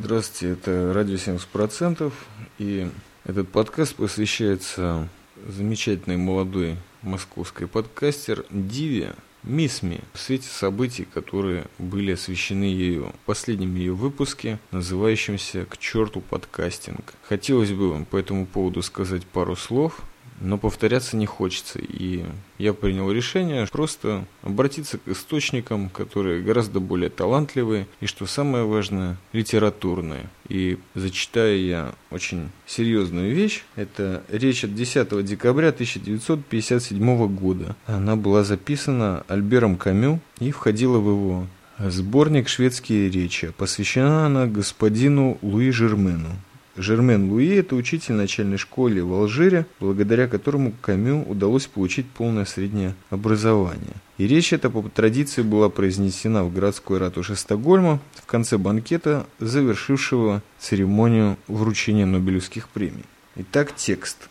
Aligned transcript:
Здравствуйте, 0.00 0.52
это 0.52 0.92
радио 0.94 1.16
70%, 1.16 2.12
и 2.58 2.88
этот 3.24 3.48
подкаст 3.48 3.96
посвящается 3.96 5.08
замечательной 5.44 6.16
молодой 6.16 6.76
московской 7.02 7.66
подкастер 7.66 8.44
Диве 8.48 9.16
Мисми 9.42 10.02
в 10.12 10.20
свете 10.20 10.46
событий, 10.46 11.04
которые 11.04 11.64
были 11.80 12.12
освещены 12.12 12.62
ею 12.62 13.06
в 13.06 13.26
последнем 13.26 13.74
ее 13.74 13.92
выпуске, 13.92 14.60
называющемся 14.70 15.64
«К 15.64 15.76
черту 15.78 16.20
подкастинг». 16.20 17.14
Хотелось 17.24 17.72
бы 17.72 17.90
вам 17.90 18.04
по 18.04 18.18
этому 18.18 18.46
поводу 18.46 18.82
сказать 18.82 19.26
пару 19.26 19.56
слов– 19.56 20.00
но 20.40 20.58
повторяться 20.58 21.16
не 21.16 21.26
хочется. 21.26 21.78
И 21.78 22.24
я 22.58 22.72
принял 22.72 23.10
решение 23.10 23.66
просто 23.66 24.24
обратиться 24.42 24.98
к 24.98 25.08
источникам, 25.08 25.88
которые 25.90 26.42
гораздо 26.42 26.80
более 26.80 27.10
талантливые 27.10 27.86
и, 28.00 28.06
что 28.06 28.26
самое 28.26 28.64
важное, 28.64 29.16
литературные. 29.32 30.28
И 30.48 30.78
зачитаю 30.94 31.64
я 31.64 31.94
очень 32.10 32.50
серьезную 32.66 33.34
вещь. 33.34 33.64
Это 33.76 34.22
речь 34.28 34.64
от 34.64 34.74
10 34.74 35.24
декабря 35.24 35.68
1957 35.68 37.34
года. 37.34 37.76
Она 37.86 38.16
была 38.16 38.44
записана 38.44 39.24
Альбером 39.28 39.76
Камю 39.76 40.20
и 40.40 40.50
входила 40.50 40.98
в 40.98 41.08
его 41.08 41.46
сборник 41.78 42.48
«Шведские 42.48 43.10
речи». 43.10 43.52
Посвящена 43.56 44.26
она 44.26 44.46
господину 44.46 45.38
Луи 45.42 45.70
Жермену. 45.70 46.30
Жермен 46.78 47.30
Луи– 47.30 47.48
это 47.56 47.74
учитель 47.74 48.14
начальной 48.14 48.56
школы 48.56 49.04
в 49.04 49.12
Алжире, 49.12 49.66
благодаря 49.80 50.28
которому 50.28 50.72
Камю 50.80 51.24
удалось 51.28 51.66
получить 51.66 52.06
полное 52.06 52.44
среднее 52.44 52.94
образование. 53.10 53.96
И 54.16 54.28
речь 54.28 54.52
эта 54.52 54.70
по 54.70 54.82
традиции 54.88 55.42
была 55.42 55.70
произнесена 55.70 56.44
в 56.44 56.54
городской 56.54 56.98
ратуше 56.98 57.34
Стокгольма 57.34 58.00
в 58.14 58.26
конце 58.26 58.58
банкета, 58.58 59.26
завершившего 59.40 60.42
церемонию 60.58 61.36
вручения 61.48 62.06
Нобелевских 62.06 62.68
премий. 62.68 63.04
Итак, 63.34 63.74
текст. 63.74 64.28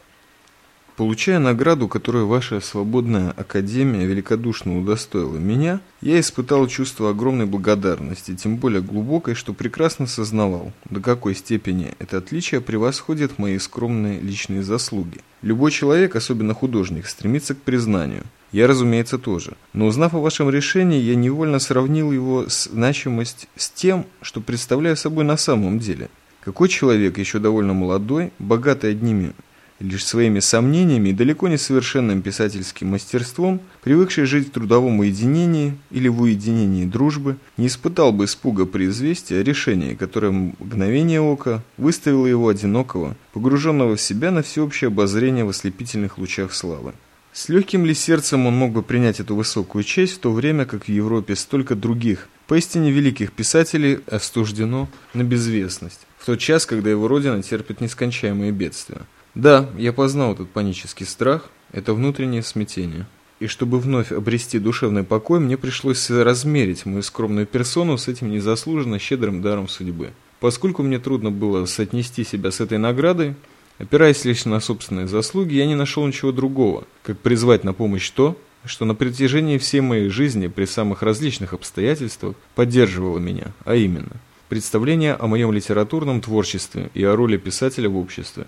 Получая 0.97 1.37
награду, 1.37 1.87
которую 1.87 2.25
ваша 2.25 2.59
свободная 2.59 3.29
академия 3.29 4.07
великодушно 4.07 4.79
удостоила 4.79 5.37
меня, 5.37 5.79
я 6.01 6.19
испытал 6.19 6.65
чувство 6.65 7.11
огромной 7.11 7.45
благодарности, 7.45 8.35
тем 8.35 8.57
более 8.57 8.81
глубокой, 8.81 9.35
что 9.35 9.53
прекрасно 9.53 10.07
сознавал, 10.07 10.73
до 10.89 10.99
какой 10.99 11.35
степени 11.35 11.93
это 11.99 12.17
отличие 12.17 12.61
превосходит 12.61 13.37
мои 13.37 13.59
скромные 13.59 14.19
личные 14.19 14.63
заслуги. 14.63 15.19
Любой 15.43 15.69
человек, 15.69 16.15
особенно 16.15 16.55
художник, 16.55 17.05
стремится 17.05 17.53
к 17.53 17.59
признанию. 17.61 18.23
Я, 18.51 18.65
разумеется, 18.65 19.19
тоже. 19.19 19.53
Но 19.73 19.85
узнав 19.85 20.15
о 20.15 20.19
вашем 20.19 20.49
решении, 20.49 20.99
я 20.99 21.13
невольно 21.13 21.59
сравнил 21.59 22.11
его 22.11 22.45
значимость 22.47 23.47
с 23.55 23.69
тем, 23.69 24.07
что 24.23 24.41
представляю 24.41 24.97
собой 24.97 25.25
на 25.25 25.37
самом 25.37 25.77
деле. 25.77 26.09
Какой 26.41 26.69
человек, 26.69 27.19
еще 27.19 27.37
довольно 27.37 27.73
молодой, 27.73 28.31
богатый 28.39 28.91
одними 28.91 29.33
лишь 29.79 30.05
своими 30.05 30.39
сомнениями 30.39 31.09
и 31.09 31.13
далеко 31.13 31.47
не 31.47 31.57
совершенным 31.57 32.21
писательским 32.21 32.89
мастерством, 32.89 33.61
привыкший 33.83 34.25
жить 34.25 34.47
в 34.47 34.51
трудовом 34.51 34.99
уединении 34.99 35.77
или 35.91 36.07
в 36.07 36.21
уединении 36.21 36.85
дружбы, 36.85 37.37
не 37.57 37.67
испытал 37.67 38.11
бы 38.11 38.25
испуга 38.25 38.65
при 38.65 38.87
известии 38.87 39.35
о 39.35 39.43
решении, 39.43 39.95
которое 39.95 40.31
мгновение 40.31 41.21
ока 41.21 41.63
выставило 41.77 42.25
его 42.25 42.49
одинокого, 42.49 43.15
погруженного 43.33 43.95
в 43.95 44.01
себя 44.01 44.31
на 44.31 44.41
всеобщее 44.41 44.87
обозрение 44.87 45.45
в 45.45 45.49
ослепительных 45.49 46.17
лучах 46.17 46.53
славы. 46.53 46.93
С 47.33 47.49
легким 47.49 47.85
ли 47.85 47.93
сердцем 47.93 48.47
он 48.47 48.55
мог 48.55 48.71
бы 48.71 48.81
принять 48.81 49.19
эту 49.19 49.35
высокую 49.35 49.83
честь, 49.83 50.15
в 50.15 50.19
то 50.19 50.31
время 50.31 50.65
как 50.65 50.85
в 50.85 50.89
Европе 50.89 51.35
столько 51.35 51.75
других, 51.75 52.29
поистине 52.47 52.89
великих 52.89 53.31
писателей 53.31 53.99
остуждено 54.07 54.89
на 55.13 55.23
безвестность, 55.23 55.99
в 56.17 56.25
тот 56.25 56.39
час, 56.39 56.65
когда 56.65 56.89
его 56.89 57.07
родина 57.07 57.43
терпит 57.43 57.79
нескончаемые 57.79 58.51
бедствия. 58.51 59.01
Да, 59.37 59.69
я 59.77 59.93
познал 59.93 60.33
этот 60.33 60.49
панический 60.49 61.05
страх, 61.05 61.51
это 61.71 61.93
внутреннее 61.93 62.41
смятение. 62.41 63.05
И 63.39 63.45
чтобы 63.45 63.79
вновь 63.79 64.11
обрести 64.11 64.57
душевный 64.57 65.03
покой, 65.03 65.39
мне 65.39 65.57
пришлось 65.57 66.09
размерить 66.09 66.87
мою 66.87 67.03
скромную 67.03 67.45
персону 67.45 67.99
с 67.99 68.07
этим 68.07 68.31
незаслуженно 68.31 68.97
щедрым 68.97 69.43
даром 69.43 69.67
судьбы. 69.67 70.09
Поскольку 70.39 70.81
мне 70.81 70.97
трудно 70.97 71.29
было 71.29 71.67
соотнести 71.67 72.23
себя 72.23 72.49
с 72.49 72.61
этой 72.61 72.79
наградой, 72.79 73.35
опираясь 73.77 74.25
лишь 74.25 74.45
на 74.45 74.59
собственные 74.59 75.07
заслуги, 75.07 75.53
я 75.53 75.67
не 75.67 75.75
нашел 75.75 76.07
ничего 76.07 76.31
другого, 76.31 76.85
как 77.03 77.19
призвать 77.19 77.63
на 77.63 77.73
помощь 77.73 78.09
то, 78.09 78.35
что 78.65 78.85
на 78.85 78.95
протяжении 78.95 79.59
всей 79.59 79.81
моей 79.81 80.09
жизни 80.09 80.47
при 80.47 80.65
самых 80.65 81.03
различных 81.03 81.53
обстоятельствах 81.53 82.35
поддерживало 82.55 83.19
меня, 83.19 83.53
а 83.65 83.75
именно 83.75 84.13
представление 84.49 85.13
о 85.13 85.27
моем 85.27 85.51
литературном 85.51 86.21
творчестве 86.21 86.89
и 86.95 87.03
о 87.03 87.15
роли 87.15 87.37
писателя 87.37 87.87
в 87.87 87.97
обществе. 87.97 88.47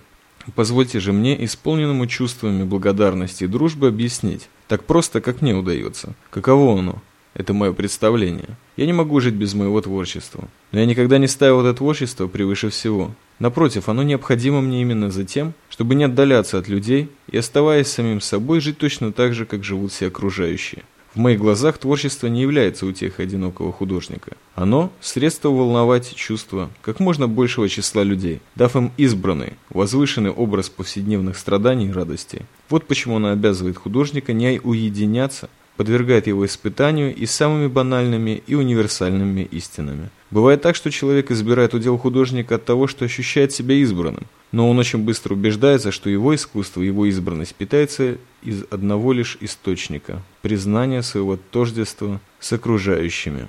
Позвольте 0.56 1.00
же 1.00 1.14
мне, 1.14 1.44
исполненному 1.46 2.08
чувствами 2.08 2.64
благодарности 2.64 3.44
и 3.44 3.48
дружбы, 3.48 3.88
объяснить, 3.88 4.50
так 4.68 4.84
просто, 4.84 5.22
как 5.22 5.42
мне 5.42 5.54
удается, 5.54 6.14
каково 6.30 6.80
оно. 6.80 7.02
Это 7.34 7.54
мое 7.54 7.74
представление. 7.74 8.58
Я 8.76 8.86
не 8.86 8.94
могу 8.94 9.20
жить 9.20 9.36
без 9.36 9.54
моего 9.54 9.80
творчества. 9.82 10.48
Но 10.72 10.80
я 10.80 10.86
никогда 10.86 11.18
не 11.18 11.28
ставил 11.28 11.62
это 11.62 11.78
творчество 11.78 12.28
превыше 12.28 12.70
всего. 12.70 13.12
Напротив, 13.38 13.88
оно 13.88 14.04
необходимо 14.04 14.62
мне 14.62 14.82
именно 14.82 15.10
за 15.12 15.24
тем, 15.24 15.54
чтобы 15.70 15.96
не 15.96 16.04
отдаляться 16.04 16.58
от 16.58 16.68
людей 16.68 17.10
и, 17.32 17.38
оставаясь 17.38 17.88
самим 17.88 18.20
собой, 18.20 18.60
жить 18.60 18.78
точно 18.78 19.14
так 19.14 19.34
же, 19.34 19.46
как 19.46 19.64
живут 19.64 19.92
все 19.92 20.08
окружающие. 20.08 20.84
В 21.20 21.22
моих 21.22 21.40
глазах 21.40 21.78
творчество 21.78 22.28
не 22.28 22.44
является 22.44 22.86
утехой 22.86 23.26
одинокого 23.26 23.74
художника. 23.74 24.38
Оно– 24.56 24.90
средство 25.02 25.50
волновать 25.50 26.16
чувства 26.16 26.70
как 26.82 27.02
можно 27.02 27.28
большего 27.28 27.68
числа 27.68 28.04
людей, 28.04 28.40
дав 28.56 28.74
им 28.78 28.94
избранный, 28.96 29.56
возвышенный 29.70 30.32
образ 30.32 30.70
повседневных 30.70 31.38
страданий 31.38 31.90
и 31.90 31.92
радостей. 31.92 32.44
Вот 32.70 32.88
почему 32.88 33.18
оно 33.18 33.32
обязывает 33.32 33.76
художника 33.76 34.32
не 34.32 34.62
уединяться, 34.64 35.50
подвергает 35.76 36.28
его 36.28 36.46
испытанию 36.46 37.14
и 37.14 37.26
самыми 37.26 37.68
банальными 37.68 38.42
и 38.48 38.56
универсальными 38.56 39.42
истинами. 39.42 40.12
Бывает 40.32 40.62
так, 40.62 40.78
что 40.78 40.90
человек 40.90 41.32
избирает 41.32 41.74
удел 41.74 41.98
художника 41.98 42.56
от 42.56 42.64
того, 42.64 42.88
что 42.88 43.04
ощущает 43.04 43.52
себя 43.52 43.76
избранным, 43.76 44.26
но 44.52 44.70
он 44.70 44.80
очень 44.80 45.00
быстро 45.00 45.34
убеждается, 45.34 45.92
что 45.92 46.10
его 46.10 46.34
искусство, 46.34 46.82
его 46.82 47.06
избранность 47.06 47.56
питается 47.56 48.18
из 48.42 48.64
одного 48.72 49.14
лишь 49.14 49.38
источника– 49.42 50.22
признания 50.42 51.04
своего 51.04 51.38
тождества 51.38 52.20
с 52.40 52.54
окружающими. 52.54 53.48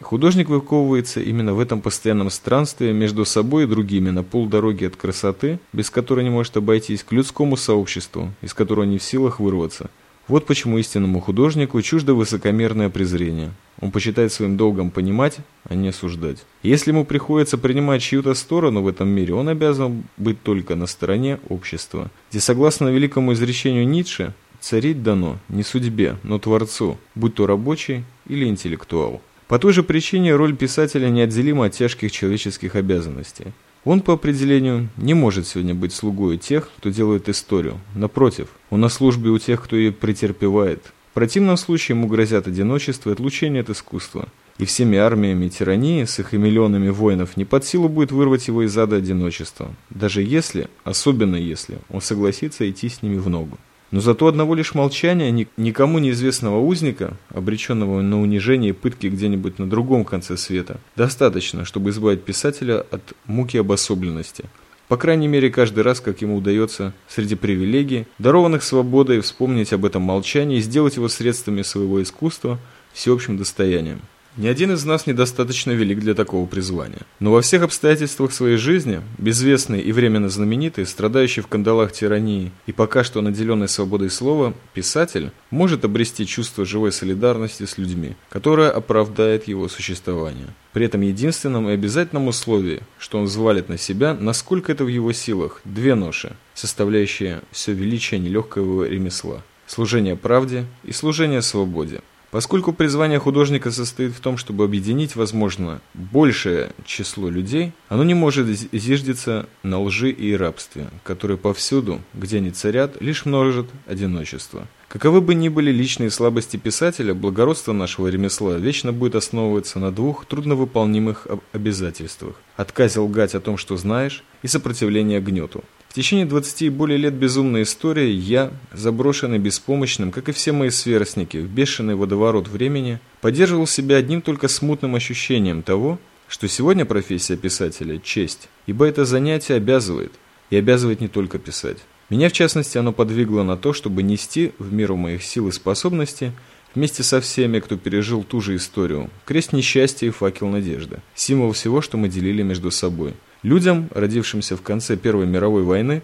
Художник 0.00 0.48
выковывается 0.48 1.20
именно 1.20 1.54
в 1.54 1.60
этом 1.60 1.80
постоянном 1.80 2.30
странстве 2.30 2.92
между 2.92 3.24
собой 3.24 3.64
и 3.64 3.66
другими 3.66 4.10
на 4.10 4.22
полдороги 4.22 4.84
от 4.84 4.96
красоты, 4.96 5.58
без 5.72 5.90
которой 5.90 6.22
не 6.22 6.30
может 6.30 6.56
обойтись, 6.56 7.02
к 7.02 7.10
людскому 7.12 7.56
сообществу, 7.56 8.32
из 8.40 8.54
которого 8.54 8.84
не 8.84 8.98
в 8.98 9.02
силах 9.02 9.40
вырваться. 9.40 9.90
Вот 10.28 10.44
почему 10.44 10.76
истинному 10.76 11.20
художнику 11.20 11.80
чуждо 11.80 12.12
высокомерное 12.12 12.90
презрение. 12.90 13.50
Он 13.80 13.90
почитает 13.90 14.30
своим 14.30 14.58
долгом 14.58 14.90
понимать, 14.90 15.38
а 15.64 15.74
не 15.74 15.88
осуждать. 15.88 16.44
Если 16.62 16.90
ему 16.90 17.06
приходится 17.06 17.56
принимать 17.56 18.02
чью-то 18.02 18.34
сторону 18.34 18.82
в 18.82 18.88
этом 18.88 19.08
мире, 19.08 19.32
он 19.32 19.48
обязан 19.48 20.04
быть 20.18 20.42
только 20.42 20.74
на 20.74 20.86
стороне 20.86 21.38
общества, 21.48 22.10
где, 22.30 22.40
согласно 22.40 22.88
великому 22.88 23.32
изречению 23.32 23.88
Ницше, 23.88 24.34
царить 24.60 25.02
дано 25.02 25.38
не 25.48 25.62
судьбе, 25.62 26.16
но 26.22 26.38
Творцу, 26.38 26.98
будь 27.14 27.34
то 27.34 27.46
рабочий 27.46 28.04
или 28.26 28.46
интеллектуал. 28.46 29.22
По 29.46 29.58
той 29.58 29.72
же 29.72 29.82
причине 29.82 30.34
роль 30.34 30.54
писателя 30.54 31.08
неотделима 31.08 31.66
от 31.66 31.72
тяжких 31.72 32.12
человеческих 32.12 32.74
обязанностей. 32.74 33.46
Он 33.84 34.00
по 34.00 34.14
определению 34.14 34.88
не 34.96 35.14
может 35.14 35.46
сегодня 35.46 35.74
быть 35.74 35.92
слугой 35.92 36.38
тех, 36.38 36.70
кто 36.76 36.90
делает 36.90 37.28
историю. 37.28 37.80
Напротив, 37.94 38.48
он 38.70 38.80
на 38.80 38.88
службе 38.88 39.30
у 39.30 39.38
тех, 39.38 39.62
кто 39.62 39.76
ее 39.76 39.92
претерпевает, 39.92 40.92
противном 41.18 41.56
случае 41.56 41.96
ему 41.96 42.06
грозят 42.06 42.46
одиночество 42.46 43.10
и 43.10 43.12
отлучение 43.12 43.62
от 43.62 43.70
искусства. 43.70 44.28
И 44.58 44.64
всеми 44.64 44.98
армиями 44.98 45.48
тирании 45.48 46.04
с 46.04 46.20
их 46.20 46.32
и 46.32 46.36
миллионами 46.36 46.90
воинов 46.90 47.36
не 47.36 47.44
под 47.44 47.64
силу 47.64 47.88
будет 47.88 48.12
вырвать 48.12 48.46
его 48.46 48.62
из 48.62 48.78
ада 48.78 48.94
одиночества, 48.94 49.74
даже 49.90 50.22
если, 50.22 50.68
особенно 50.84 51.34
если, 51.34 51.78
он 51.88 52.02
согласится 52.02 52.70
идти 52.70 52.88
с 52.88 53.02
ними 53.02 53.18
в 53.18 53.28
ногу. 53.28 53.58
Но 53.90 54.00
зато 54.00 54.26
одного 54.26 54.54
лишь 54.54 54.74
молчания 54.74 55.46
никому 55.56 55.98
неизвестного 55.98 56.60
узника, 56.60 57.16
обреченного 57.30 58.02
на 58.02 58.20
унижение 58.20 58.70
и 58.70 58.74
пытки 58.74 59.06
где-нибудь 59.06 59.58
на 59.58 59.68
другом 59.68 60.04
конце 60.04 60.36
света, 60.36 60.78
достаточно, 60.94 61.64
чтобы 61.64 61.90
избавить 61.90 62.24
писателя 62.24 62.84
от 62.90 63.14
муки 63.26 63.56
обособленности– 63.56 64.44
по 64.88 64.96
крайней 64.96 65.28
мере, 65.28 65.50
каждый 65.50 65.84
раз, 65.84 66.00
как 66.00 66.22
ему 66.22 66.36
удается 66.36 66.94
среди 67.08 67.34
привилегий, 67.34 68.06
дарованных 68.18 68.62
свободой, 68.62 69.20
вспомнить 69.20 69.74
об 69.74 69.84
этом 69.84 70.00
молчании 70.00 70.56
и 70.56 70.62
сделать 70.62 70.96
его 70.96 71.08
средствами 71.08 71.60
своего 71.60 72.02
искусства 72.02 72.58
всеобщим 72.94 73.36
достоянием. 73.36 74.00
Ни 74.38 74.46
один 74.46 74.70
из 74.70 74.84
нас 74.84 75.08
недостаточно 75.08 75.72
велик 75.72 75.98
для 75.98 76.14
такого 76.14 76.46
призвания. 76.46 77.00
Но 77.18 77.32
во 77.32 77.42
всех 77.42 77.64
обстоятельствах 77.64 78.32
своей 78.32 78.56
жизни, 78.56 79.02
безвестный 79.18 79.80
и 79.80 79.90
временно 79.90 80.28
знаменитый, 80.28 80.86
страдающий 80.86 81.40
в 81.40 81.48
кандалах 81.48 81.90
тирании 81.90 82.52
и 82.66 82.70
пока 82.70 83.02
что 83.02 83.20
наделенный 83.20 83.66
свободой 83.66 84.10
слова, 84.10 84.54
писатель 84.74 85.32
может 85.50 85.84
обрести 85.84 86.24
чувство 86.24 86.64
живой 86.64 86.92
солидарности 86.92 87.64
с 87.64 87.78
людьми, 87.78 88.14
которое 88.28 88.70
оправдает 88.70 89.48
его 89.48 89.66
существование. 89.66 90.46
При 90.72 90.86
этом 90.86 91.00
единственном 91.00 91.68
и 91.68 91.72
обязательном 91.72 92.28
условии, 92.28 92.82
что 93.00 93.18
он 93.18 93.24
взвалит 93.24 93.68
на 93.68 93.76
себя, 93.76 94.14
насколько 94.14 94.70
это 94.70 94.84
в 94.84 94.88
его 94.88 95.12
силах, 95.12 95.60
две 95.64 95.96
ноши, 95.96 96.36
составляющие 96.54 97.40
все 97.50 97.72
величие 97.72 98.20
нелегкого 98.20 98.84
ремесла– 98.84 99.42
служение 99.66 100.14
правде 100.14 100.64
и 100.84 100.92
служение 100.92 101.42
свободе. 101.42 102.02
Поскольку 102.30 102.74
призвание 102.74 103.18
художника 103.18 103.70
состоит 103.70 104.12
в 104.12 104.20
том, 104.20 104.36
чтобы 104.36 104.64
объединить, 104.64 105.16
возможно, 105.16 105.80
большее 105.94 106.72
число 106.84 107.30
людей, 107.30 107.72
оно 107.88 108.04
не 108.04 108.12
может 108.12 108.46
зиждиться 108.46 109.48
на 109.62 109.80
лжи 109.80 110.10
и 110.10 110.36
рабстве, 110.36 110.88
которые 111.04 111.38
повсюду, 111.38 112.02
где 112.12 112.36
они 112.36 112.50
царят, 112.50 113.00
лишь 113.00 113.24
множат 113.24 113.66
одиночество. 113.86 114.66
Каковы 114.88 115.20
бы 115.20 115.34
ни 115.34 115.50
были 115.50 115.70
личные 115.70 116.10
слабости 116.10 116.56
писателя, 116.56 117.12
благородство 117.12 117.74
нашего 117.74 118.08
ремесла 118.08 118.56
вечно 118.56 118.90
будет 118.90 119.16
основываться 119.16 119.78
на 119.78 119.92
двух 119.92 120.24
трудновыполнимых 120.24 121.26
обязательствах– 121.52 122.36
отказе 122.56 123.00
лгать 123.00 123.34
о 123.34 123.40
том, 123.40 123.58
что 123.58 123.76
знаешь, 123.76 124.24
и 124.42 124.46
сопротивление 124.46 125.20
гнету. 125.20 125.62
В 125.90 125.94
течение 125.94 126.24
20 126.24 126.62
и 126.62 126.70
более 126.70 126.96
лет 126.96 127.12
безумной 127.12 127.64
истории 127.64 128.08
я, 128.08 128.50
заброшенный 128.72 129.38
беспомощным, 129.38 130.10
как 130.10 130.30
и 130.30 130.32
все 130.32 130.52
мои 130.52 130.70
сверстники, 130.70 131.36
в 131.36 131.50
бешеный 131.50 131.94
водоворот 131.94 132.48
времени, 132.48 132.98
поддерживал 133.20 133.66
себя 133.66 133.96
одним 133.96 134.22
только 134.22 134.48
смутным 134.48 134.94
ощущением 134.94 135.62
того, 135.62 135.98
что 136.28 136.48
сегодня 136.48 136.86
профессия 136.86 137.36
писателя– 137.36 137.98
честь, 138.02 138.48
ибо 138.66 138.86
это 138.86 139.04
занятие 139.04 139.56
обязывает, 139.56 140.12
и 140.48 140.56
обязывает 140.56 141.02
не 141.02 141.08
только 141.08 141.38
писать. 141.38 141.76
Меня, 142.10 142.28
в 142.28 142.32
частности, 142.32 142.78
оно 142.78 142.92
подвигло 142.92 143.42
на 143.42 143.56
то, 143.56 143.72
чтобы 143.72 144.02
нести 144.02 144.52
в 144.58 144.72
меру 144.72 144.96
моих 144.96 145.22
сил 145.22 145.48
и 145.48 145.52
способностей 145.52 146.32
вместе 146.74 147.02
со 147.02 147.20
всеми, 147.20 147.60
кто 147.60 147.76
пережил 147.76 148.24
ту 148.24 148.40
же 148.40 148.56
историю, 148.56 149.10
крест 149.24 149.52
несчастья 149.52 150.06
и 150.06 150.10
факел 150.10 150.48
надежды, 150.48 151.00
символ 151.14 151.52
всего, 151.52 151.80
что 151.80 151.96
мы 151.96 152.08
делили 152.08 152.42
между 152.42 152.70
собой– 152.70 153.14
Людям, 153.42 153.88
родившимся 153.94 154.56
в 154.56 154.62
конце 154.62 154.96
Первой 154.96 155.26
мировой 155.26 155.62
войны, 155.62 156.02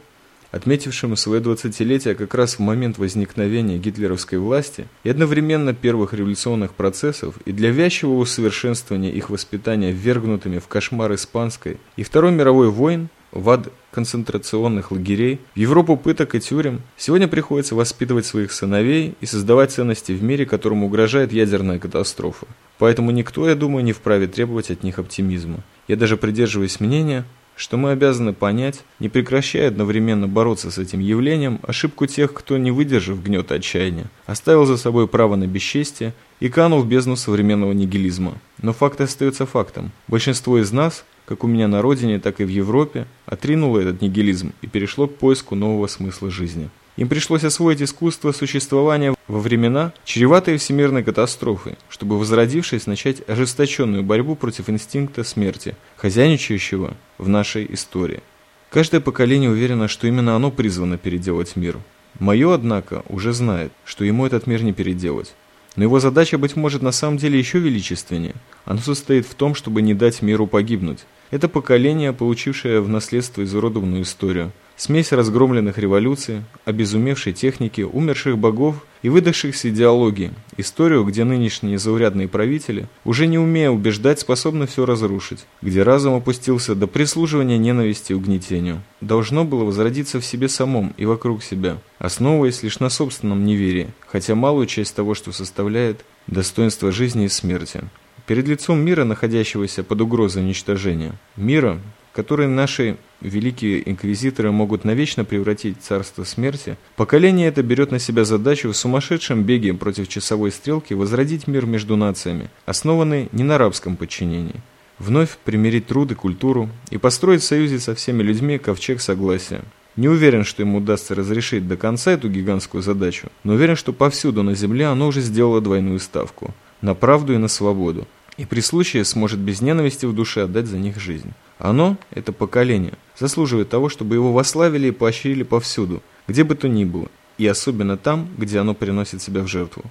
отметившим 0.53 1.17
свое 1.17 1.41
двадцатилетие 1.41 2.15
как 2.15 2.33
раз 2.35 2.55
в 2.55 2.59
момент 2.61 2.97
возникновения 2.97 3.77
гитлеровской 3.77 4.39
власти 4.39 4.87
и 5.03 5.11
одновременно 5.11 5.75
первых 5.75 6.15
революционных 6.15 6.75
процессов 6.75 7.35
и 7.45 7.51
для 7.51 7.71
вязчего 7.71 8.17
усовершенствования 8.19 9.11
их 9.11 9.31
воспитания 9.31 9.91
ввергнутыми 9.91 10.61
в 10.61 10.69
кошмар 10.69 11.13
испанской 11.15 11.79
и 11.97 12.05
Второй 12.05 12.31
мировой 12.31 12.71
войн, 12.71 13.09
в 13.35 13.51
ад 13.51 13.69
концентрационных 13.91 14.93
лагерей, 14.93 15.41
в 15.55 15.59
Европу 15.59 15.97
пыток 15.97 16.35
и 16.35 16.41
тюрем, 16.41 16.83
сегодня 16.97 17.29
приходится 17.29 17.75
воспитывать 17.75 18.27
своих 18.27 18.53
сыновей 18.53 19.15
и 19.21 19.27
создавать 19.27 19.73
ценности 19.73 20.13
в 20.13 20.23
мире, 20.23 20.47
которому 20.47 20.87
угрожает 20.87 21.33
ядерная 21.33 21.79
катастрофа. 21.79 22.47
Поэтому 22.79 23.11
никто, 23.11 23.49
я 23.49 23.55
думаю, 23.55 23.85
не 23.85 23.93
вправе 23.93 24.27
требовать 24.27 24.71
от 24.71 24.83
них 24.83 24.99
оптимизма. 24.99 25.59
Я 25.89 25.97
даже 25.97 26.17
придерживаюсь 26.17 26.81
мнения, 26.81 27.25
что 27.57 27.77
мы 27.77 27.93
обязаны 27.93 28.33
понять, 28.33 28.83
не 28.99 29.09
прекращая 29.09 29.69
одновременно 29.69 30.27
бороться 30.27 30.71
с 30.71 30.79
этим 30.79 31.01
явлением, 31.01 31.61
ошибку 31.63 32.07
тех, 32.07 32.33
кто, 32.33 32.57
не 32.57 32.71
выдержав 32.71 33.23
гнета 33.23 33.57
отчаяния, 33.57 34.11
оставил 34.27 34.67
за 34.67 34.77
собой 34.77 35.07
право 35.07 35.37
на 35.37 35.47
бесчестие 35.47 36.15
и 36.41 36.49
канул 36.49 36.81
в 36.81 36.89
бездну 36.89 37.15
современного 37.17 37.73
нигилизма. 37.73 38.35
Но 38.61 38.73
факт 38.73 39.01
остается 39.01 39.47
фактом. 39.47 39.93
Большинство 40.09 40.59
из 40.59 40.73
нас, 40.73 41.05
как 41.27 41.45
у 41.45 41.47
меня 41.47 41.69
на 41.69 41.83
родине, 41.83 42.19
так 42.19 42.41
и 42.41 42.45
в 42.45 42.49
Европе, 42.49 43.07
отринуло 43.27 43.79
этот 43.79 44.03
нигилизм 44.03 44.53
и 44.63 44.67
перешло 44.67 45.07
к 45.07 45.17
поиску 45.17 45.55
нового 45.55 45.87
смысла 45.87 46.31
жизни. 46.31 46.71
Им 46.97 47.09
пришлось 47.09 47.43
освоить 47.43 47.83
искусство 47.83 48.31
существования 48.31 49.15
во 49.27 49.41
времена, 49.41 49.93
чреватые 50.05 50.59
всемирной 50.59 51.03
катастрофой, 51.03 51.77
чтобы, 51.89 52.19
возродившись, 52.19 52.87
начать 52.87 53.29
ожесточенную 53.29 54.05
борьбу 54.05 54.37
против 54.37 54.71
инстинкта 54.71 55.25
смерти, 55.25 55.77
хозяйничающего 55.97 56.95
в 57.19 57.29
нашей 57.29 57.67
истории. 57.75 58.23
Каждое 58.71 59.01
поколение 59.01 59.51
уверено, 59.51 59.89
что 59.89 60.07
именно 60.07 60.37
оно 60.37 60.53
призвано 60.53 60.97
переделать 60.97 61.57
мир. 61.57 61.79
Мое, 62.21 62.55
однако, 62.55 63.03
уже 63.09 63.33
знает, 63.33 63.73
что 63.85 64.05
ему 64.05 64.25
этот 64.25 64.47
мир 64.47 64.63
не 64.63 64.73
переделать. 64.73 65.35
Но 65.77 65.85
его 65.85 66.01
задача, 66.01 66.39
быть 66.39 66.57
может, 66.57 66.83
на 66.83 66.93
самом 66.93 67.17
деле 67.17 67.39
еще 67.39 67.59
величественнее. 67.59 68.35
Оно 68.65 68.81
состоит 68.81 69.27
в 69.27 69.35
том, 69.35 69.55
чтобы 69.55 69.83
не 69.83 69.95
дать 69.95 70.23
миру 70.23 70.47
погибнуть. 70.47 71.01
Это 71.31 71.49
поколение, 71.49 72.13
получившее 72.13 72.81
в 72.81 72.89
наследство 72.89 73.43
изуродованную 73.43 74.03
историю– 74.03 74.53
Смесь 74.77 75.13
разгромленных 75.13 75.79
революций, 75.79 76.43
обезумевшей 76.65 77.33
техники, 77.33 77.83
умерших 77.83 78.37
богов 78.37 78.85
и 79.03 79.09
выдохшихся 79.09 79.69
идеологий. 79.69 80.33
Историю, 80.57 81.05
где 81.05 81.23
нынешние 81.23 81.79
заурядные 81.79 82.27
правители, 82.27 82.89
уже 83.05 83.29
не 83.29 83.39
умея 83.39 83.71
убеждать, 83.71 84.19
способны 84.19 84.67
все 84.67 84.85
разрушить. 84.85 85.47
Где 85.63 85.85
разум 85.85 86.15
опустился 86.15 86.75
до 86.75 86.89
прислуживания 86.89 87.57
ненависти 87.57 88.13
и 88.13 88.15
угнетению. 88.17 88.83
Должно 89.01 89.45
было 89.45 89.63
возродиться 89.63 90.21
в 90.21 90.25
себе 90.25 90.49
самом 90.49 90.93
и 90.97 91.07
вокруг 91.07 91.45
себя, 91.45 91.79
основываясь 91.99 92.65
лишь 92.65 92.81
на 92.81 92.89
собственном 92.89 93.45
неверии, 93.45 93.91
хотя 94.09 94.35
малую 94.35 94.67
часть 94.67 94.97
того, 94.97 95.15
что 95.15 95.31
составляет 95.31 96.05
достоинство 96.27 96.91
жизни 96.91 97.27
и 97.27 97.29
смерти. 97.29 97.83
Перед 98.27 98.49
лицом 98.49 98.81
мира, 98.81 99.05
находящегося 99.05 99.85
под 99.85 100.01
угрозой 100.01 100.43
уничтожения, 100.43 101.13
мира, 101.37 101.79
которые 102.15 102.49
наши 102.49 102.97
великие 103.21 103.89
инквизиторы 103.91 104.53
могут 104.53 104.85
навечно 104.85 105.25
превратить 105.25 105.79
в 105.79 105.83
царство 105.83 106.25
смерти, 106.25 106.77
поколение 106.97 107.49
это 107.49 107.63
берет 107.63 107.91
на 107.91 107.99
себя 107.99 108.25
задачу 108.25 108.71
в 108.71 108.77
сумасшедшем 108.77 109.43
беге 109.43 109.75
против 109.75 110.09
часовой 110.09 110.53
стрелки 110.53 110.95
возродить 110.95 111.49
мир 111.49 111.67
между 111.67 111.97
нациями, 111.97 112.51
основанный 112.67 113.29
не 113.33 113.43
на 113.43 113.59
рабском 113.59 113.97
подчинении. 113.97 114.63
Вновь 114.99 115.37
примирить 115.45 115.89
труд 115.89 116.13
и 116.13 116.15
культуру 116.15 116.71
и 116.91 116.99
построить 116.99 117.43
в 117.43 117.47
союзе 117.47 117.81
со 117.81 117.97
всеми 117.97 118.23
людьми 118.23 118.59
ковчег 118.59 119.01
согласия. 119.01 119.63
Не 119.97 120.09
уверен, 120.09 120.45
что 120.45 120.63
ему 120.63 120.79
удастся 120.79 121.15
разрешить 121.15 121.67
до 121.67 121.77
конца 121.77 122.13
эту 122.13 122.29
гигантскую 122.29 122.83
задачу, 122.83 123.29
но 123.43 123.55
уверен, 123.55 123.77
что 123.77 123.93
повсюду 123.93 124.43
на 124.43 124.55
Земле 124.55 124.87
оно 124.87 125.09
уже 125.09 125.21
сделало 125.21 125.61
двойную 125.61 125.99
ставку– 125.99 126.55
на 126.85 126.95
правду 126.95 127.33
и 127.33 127.39
на 127.39 127.49
свободу, 127.49 128.07
и 128.37 128.45
при 128.45 128.61
случае 128.61 129.05
сможет 129.05 129.41
без 129.41 129.61
ненависти 129.61 130.07
в 130.07 130.15
душе 130.15 130.43
отдать 130.43 130.67
за 130.67 130.79
них 130.79 131.01
жизнь. 131.01 131.33
Оно, 131.59 131.97
это 132.11 132.33
поколение, 132.33 132.95
заслуживает 133.19 133.69
того, 133.69 133.89
чтобы 133.89 134.17
его 134.17 134.33
вославили 134.33 134.89
и 134.89 134.93
поощрили 134.93 135.43
повсюду, 135.43 136.03
где 136.27 136.45
бы 136.45 136.55
то 136.55 136.69
ни 136.69 136.85
было, 136.85 137.09
и 137.39 137.47
особенно 137.47 137.97
там, 137.97 138.29
где 138.37 138.59
оно 138.59 138.75
приносит 138.75 139.23
себя 139.23 139.43
в 139.43 139.49
жертву. 139.49 139.85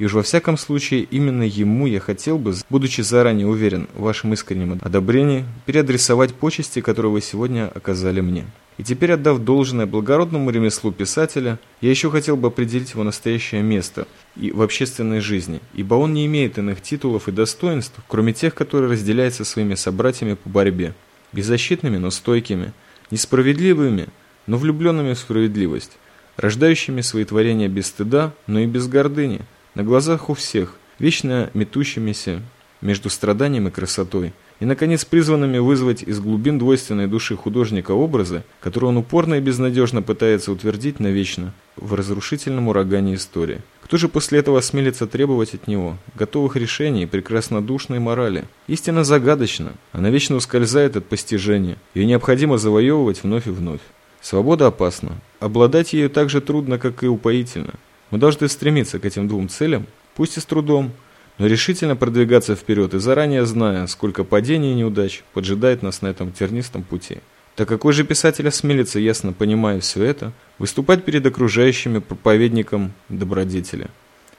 И 0.00 0.04
уж 0.06 0.14
во 0.14 0.22
всяком 0.22 0.56
случае, 0.56 1.02
именно 1.02 1.42
ему 1.42 1.86
я 1.86 2.00
хотел 2.00 2.38
бы, 2.38 2.54
будучи 2.70 3.02
заранее 3.02 3.46
уверен 3.46 3.86
в 3.92 4.00
вашем 4.00 4.32
искреннем 4.32 4.80
одобрении, 4.82 5.44
переадресовать 5.66 6.32
почести, 6.32 6.80
которые 6.80 7.12
вы 7.12 7.20
сегодня 7.20 7.70
оказали 7.74 8.22
мне. 8.22 8.46
И 8.78 8.82
теперь, 8.82 9.12
отдав 9.12 9.40
должное 9.40 9.84
благородному 9.84 10.48
ремеслу 10.48 10.90
писателя, 10.90 11.58
я 11.82 11.90
еще 11.90 12.10
хотел 12.10 12.38
бы 12.38 12.48
определить 12.48 12.92
его 12.92 13.04
настоящее 13.04 13.60
место 13.60 14.08
и 14.36 14.50
в 14.52 14.62
общественной 14.62 15.20
жизни, 15.20 15.60
ибо 15.74 15.96
он 15.96 16.14
не 16.14 16.24
имеет 16.24 16.56
иных 16.56 16.80
титулов 16.80 17.28
и 17.28 17.32
достоинств, 17.32 18.00
кроме 18.08 18.32
тех, 18.32 18.54
которые 18.54 18.90
разделяет 18.90 19.34
со 19.34 19.44
своими 19.44 19.74
собратьями 19.74 20.32
по 20.32 20.48
борьбе, 20.48 20.94
беззащитными, 21.34 21.98
но 21.98 22.08
стойкими, 22.08 22.72
несправедливыми, 23.10 24.06
но 24.46 24.56
влюбленными 24.56 25.12
в 25.12 25.18
справедливость, 25.18 25.98
рождающими 26.38 27.02
свои 27.02 27.26
творения 27.26 27.68
без 27.68 27.88
стыда, 27.88 28.32
но 28.46 28.60
и 28.60 28.66
без 28.66 28.88
гордыни, 28.88 29.42
на 29.74 29.82
глазах 29.82 30.30
у 30.30 30.34
всех, 30.34 30.76
вечно 30.98 31.50
метущимися 31.54 32.42
между 32.80 33.10
страданием 33.10 33.68
и 33.68 33.70
красотой– 33.70 34.32
и, 34.60 34.66
наконец, 34.66 35.06
призванными 35.06 35.58
вызвать 35.58 36.02
из 36.02 36.20
глубин 36.20 36.58
двойственной 36.58 37.06
души 37.06 37.34
художника 37.34 37.92
образы, 37.92 38.44
которые 38.60 38.90
он 38.90 38.98
упорно 38.98 39.34
и 39.34 39.40
безнадежно 39.40 40.02
пытается 40.02 40.52
утвердить 40.52 41.00
навечно 41.00 41.54
в 41.76 41.94
разрушительном 41.94 42.68
урагане 42.68 43.14
истории. 43.14 43.62
Кто 43.82 43.96
же 43.96 44.08
после 44.08 44.38
этого 44.38 44.58
осмелится 44.58 45.06
требовать 45.06 45.54
от 45.54 45.66
него 45.66 45.96
готовых 46.14 46.56
решений 46.56 47.04
и 47.04 47.06
прекраснодушной 47.06 47.98
морали? 47.98 48.44
Истина 48.68 49.02
загадочна, 49.02 49.72
она 49.92 50.10
вечно 50.10 50.36
ускользает 50.36 50.94
от 50.94 51.06
постижения, 51.06 51.78
ее 51.94 52.04
необходимо 52.04 52.58
завоевывать 52.58 53.22
вновь 53.22 53.46
и 53.46 53.50
вновь. 53.50 53.80
Свобода 54.20 54.66
опасна, 54.66 55.16
обладать 55.40 55.94
ею 55.94 56.10
так 56.10 56.28
же 56.28 56.42
трудно, 56.42 56.78
как 56.78 57.02
и 57.02 57.08
упоительно. 57.08 57.72
Мы 58.10 58.18
должны 58.18 58.48
стремиться 58.48 58.98
к 58.98 59.04
этим 59.04 59.28
двум 59.28 59.48
целям, 59.48 59.86
пусть 60.14 60.36
и 60.36 60.40
с 60.40 60.44
трудом, 60.44 60.92
но 61.38 61.46
решительно 61.46 61.96
продвигаться 61.96 62.56
вперед 62.56 62.92
и 62.94 62.98
заранее 62.98 63.46
зная, 63.46 63.86
сколько 63.86 64.24
падений 64.24 64.72
и 64.72 64.74
неудач 64.74 65.22
поджидает 65.32 65.82
нас 65.82 66.02
на 66.02 66.08
этом 66.08 66.32
тернистом 66.32 66.82
пути. 66.82 67.18
Так 67.56 67.68
какой 67.68 67.92
же 67.92 68.04
писатель 68.04 68.48
осмелится, 68.48 68.98
ясно 68.98 69.32
понимая 69.32 69.80
все 69.80 70.04
это, 70.04 70.32
выступать 70.58 71.04
перед 71.04 71.24
окружающими 71.26 71.98
проповедником 71.98 72.92
добродетели? 73.08 73.88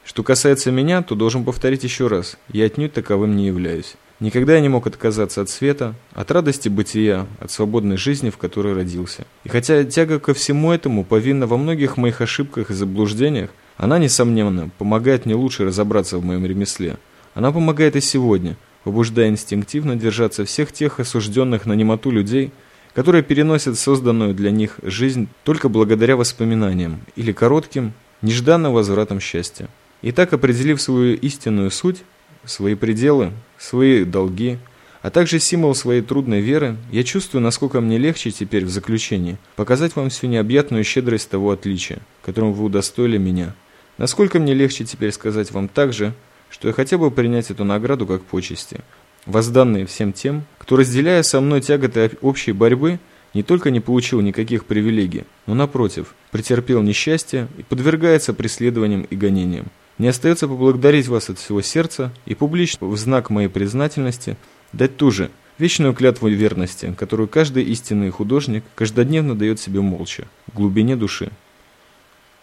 Что 0.04 0.24
касается 0.24 0.72
меня, 0.72 1.02
то 1.02 1.16
должен 1.16 1.44
повторить 1.44 1.84
еще 1.84 2.08
раз, 2.08 2.38
я 2.50 2.66
отнюдь 2.66 2.94
таковым 2.94 3.36
не 3.36 3.48
являюсь. 3.48 3.96
Никогда 4.22 4.54
я 4.54 4.62
не 4.62 4.70
мог 4.70 4.86
отказаться 4.86 5.42
от 5.42 5.50
света, 5.50 5.96
от 6.14 6.30
радости 6.30 6.70
бытия, 6.70 7.26
от 7.40 7.50
свободной 7.50 7.98
жизни, 7.98 8.30
в 8.30 8.38
которой 8.38 8.76
родился. 8.76 9.26
И 9.44 9.50
хотя 9.50 9.84
тяга 9.84 10.20
ко 10.20 10.36
всему 10.36 10.72
этому 10.72 11.04
повинна 11.04 11.48
во 11.48 11.58
многих 11.58 11.98
моих 11.98 12.22
ошибках 12.22 12.70
и 12.70 12.76
заблуждениях, 12.76 13.50
она, 13.78 13.98
несомненно, 13.98 14.70
помогает 14.78 15.26
мне 15.26 15.34
лучше 15.34 15.66
разобраться 15.66 16.20
в 16.20 16.24
моем 16.24 16.46
ремесле. 16.46 16.98
Она 17.34 17.52
помогает 17.52 17.96
и 17.96 18.02
сегодня, 18.02 18.58
побуждая 18.84 19.28
инстинктивно 19.28 19.96
держаться 19.96 20.46
всех 20.46 20.72
тех 20.72 21.00
осужденных 21.00 21.66
на 21.66 21.74
немоту 21.74 22.12
людей, 22.12 22.52
которые 22.94 23.24
переносят 23.24 23.80
созданную 23.80 24.36
для 24.36 24.52
них 24.52 24.76
жизнь 24.84 25.30
только 25.44 25.68
благодаря 25.68 26.16
воспоминаниям 26.16 27.02
или 27.16 27.32
коротким, 27.32 27.94
нежданным 28.22 28.74
возвратам 28.74 29.20
счастья. 29.20 29.68
И 30.04 30.12
так, 30.12 30.32
определив 30.32 30.80
свою 30.80 31.16
истинную 31.16 31.72
суть, 31.72 32.04
свои 32.46 32.76
пределы, 32.76 33.32
свои 33.58 34.04
долги, 34.04 34.58
а 35.02 35.10
также 35.10 35.40
символ 35.40 35.74
своей 35.74 36.02
трудной 36.02 36.42
веры, 36.42 36.78
я 36.92 37.04
чувствую, 37.04 37.42
насколько 37.42 37.82
мне 37.82 37.98
легче 37.98 38.32
теперь 38.32 38.66
в 38.66 38.70
заключении 38.70 39.38
показать 39.56 39.96
вам 39.96 40.10
всю 40.10 40.28
необъятную 40.28 40.84
щедрость 40.84 41.30
того 41.30 41.52
отличия, 41.52 42.00
которым 42.22 42.54
вы 42.54 42.66
удостоили 42.66 43.18
меня. 43.18 43.56
Насколько 43.98 44.40
мне 44.40 44.54
легче 44.54 44.86
теперь 44.86 45.12
сказать 45.12 45.52
вам 45.52 45.68
также, 45.68 46.14
что 46.50 46.68
я 46.68 46.74
хотел 46.74 47.00
бы 47.00 47.10
принять 47.10 47.50
эту 47.50 47.64
награду 47.64 48.06
как 48.06 48.24
почести, 48.24 48.82
возданные 49.26 49.86
всем 49.86 50.14
тем, 50.14 50.46
кто, 50.58 50.76
разделяя 50.76 51.24
со 51.24 51.42
мной 51.42 51.62
тяготы 51.62 52.12
общей 52.22 52.52
борьбы, 52.52 53.00
не 53.34 53.44
только 53.44 53.72
не 53.72 53.80
получил 53.80 54.22
никаких 54.22 54.66
привилегий, 54.66 55.24
но, 55.46 55.54
напротив, 55.56 56.14
претерпел 56.32 56.82
несчастье 56.82 57.48
и 57.58 57.64
подвергается 57.64 58.34
преследованиям 58.34 59.04
и 59.04 59.16
гонениям. 59.16 59.68
Мне 60.02 60.10
остается 60.10 60.48
поблагодарить 60.48 61.08
вас 61.08 61.30
от 61.30 61.38
всего 61.38 61.62
сердца 61.62 62.12
и 62.26 62.34
публично 62.34 62.88
в 62.88 62.98
знак 62.98 63.30
моей 63.30 63.50
признательности 63.50 64.36
дать 64.74 64.98
ту 64.98 65.12
же 65.12 65.30
вечную 65.60 65.94
клятву 65.94 66.28
верности, 66.28 66.96
которую 66.98 67.28
каждый 67.30 67.66
истинный 67.66 68.10
художник 68.10 68.64
каждодневно 68.74 69.36
дает 69.36 69.60
себе 69.60 69.80
молча, 69.82 70.26
в 70.48 70.56
глубине 70.56 70.96
души. 70.96 71.30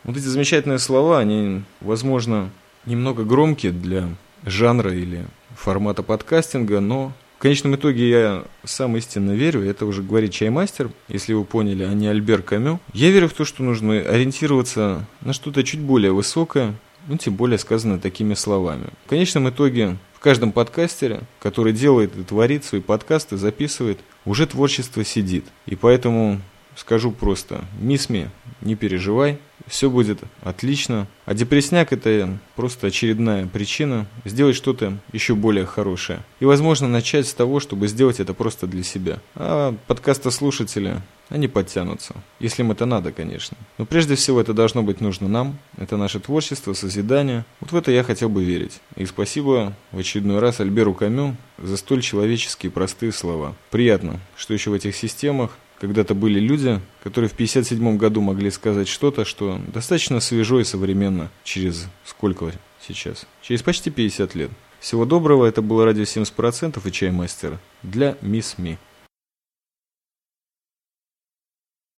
Вот 0.04 0.16
эти 0.16 0.26
замечательные 0.26 0.78
слова, 0.78 1.18
они, 1.18 1.62
возможно, 1.80 2.50
немного 2.86 3.24
громкие 3.24 3.72
для 3.72 4.08
жанра 4.46 4.94
или 4.94 5.26
формата 5.56 6.04
подкастинга, 6.04 6.78
но 6.78 7.12
в 7.38 7.40
конечном 7.40 7.74
итоге 7.74 8.08
я 8.08 8.44
сам 8.62 8.96
истинно 8.96 9.32
верю, 9.32 9.68
это 9.68 9.84
уже 9.84 10.04
говорит 10.04 10.30
чаймастер, 10.30 10.92
если 11.08 11.32
вы 11.32 11.44
поняли, 11.44 11.82
а 11.82 11.92
не 11.92 12.06
Альбер 12.06 12.42
Камю. 12.42 12.78
Я 12.92 13.10
верю 13.10 13.28
в 13.28 13.32
то, 13.32 13.44
что 13.44 13.64
нужно 13.64 13.94
ориентироваться 13.94 15.06
на 15.22 15.32
что-то 15.32 15.64
чуть 15.64 15.80
более 15.80 16.12
высокое, 16.12 16.76
ну, 17.08 17.16
тем 17.16 17.34
более 17.34 17.58
сказано 17.58 17.98
такими 17.98 18.34
словами. 18.34 18.88
В 19.06 19.08
конечном 19.08 19.48
итоге, 19.48 19.96
в 20.14 20.20
каждом 20.20 20.52
подкастере, 20.52 21.22
который 21.40 21.72
делает 21.72 22.16
и 22.16 22.22
творит 22.22 22.64
свои 22.64 22.80
подкасты, 22.80 23.36
записывает, 23.36 23.98
уже 24.24 24.46
творчество 24.46 25.04
сидит. 25.04 25.44
И 25.66 25.74
поэтому 25.74 26.40
скажу 26.76 27.10
просто, 27.10 27.64
Мисми, 27.80 28.30
не 28.60 28.76
переживай, 28.76 29.38
все 29.66 29.90
будет 29.90 30.20
отлично. 30.42 31.06
А 31.24 31.34
депресняк 31.34 31.92
это 31.92 32.38
просто 32.56 32.86
очередная 32.88 33.46
причина 33.46 34.06
сделать 34.24 34.56
что-то 34.56 34.98
еще 35.12 35.34
более 35.34 35.66
хорошее. 35.66 36.20
И 36.40 36.44
возможно 36.44 36.88
начать 36.88 37.26
с 37.26 37.34
того, 37.34 37.60
чтобы 37.60 37.88
сделать 37.88 38.20
это 38.20 38.34
просто 38.34 38.66
для 38.66 38.82
себя. 38.82 39.18
А 39.34 39.74
подкастослушатели, 39.86 41.00
они 41.28 41.48
подтянутся. 41.48 42.14
Если 42.40 42.62
им 42.62 42.72
это 42.72 42.86
надо, 42.86 43.12
конечно. 43.12 43.56
Но 43.76 43.84
прежде 43.84 44.14
всего 44.14 44.40
это 44.40 44.54
должно 44.54 44.82
быть 44.82 45.00
нужно 45.00 45.28
нам. 45.28 45.58
Это 45.76 45.96
наше 45.96 46.20
творчество, 46.20 46.72
созидание. 46.72 47.44
Вот 47.60 47.72
в 47.72 47.76
это 47.76 47.90
я 47.90 48.02
хотел 48.02 48.28
бы 48.28 48.44
верить. 48.44 48.80
И 48.96 49.04
спасибо 49.04 49.74
в 49.92 49.98
очередной 49.98 50.38
раз 50.38 50.60
Альберу 50.60 50.94
Камю 50.94 51.36
за 51.58 51.76
столь 51.76 52.02
человеческие 52.02 52.72
простые 52.72 53.12
слова. 53.12 53.54
Приятно, 53.70 54.20
что 54.36 54.54
еще 54.54 54.70
в 54.70 54.74
этих 54.74 54.96
системах 54.96 55.56
когда-то 55.80 56.14
были 56.14 56.40
люди, 56.40 56.80
которые 57.02 57.28
в 57.28 57.34
57 57.34 57.96
году 57.96 58.20
могли 58.20 58.50
сказать 58.50 58.88
что-то, 58.88 59.24
что 59.24 59.60
достаточно 59.72 60.20
свежо 60.20 60.60
и 60.60 60.64
современно 60.64 61.30
через 61.44 61.86
сколько 62.04 62.52
сейчас? 62.86 63.26
Через 63.42 63.62
почти 63.62 63.90
50 63.90 64.34
лет. 64.34 64.50
Всего 64.80 65.04
доброго, 65.04 65.44
это 65.44 65.60
было 65.60 65.84
радио 65.84 66.04
70% 66.04 66.80
и 66.82 66.92
чаймастер 66.92 67.58
для 67.82 68.16
Мисс 68.22 68.56
Ми. 68.58 68.78